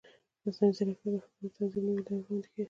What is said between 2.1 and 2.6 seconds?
وړاندې کوي.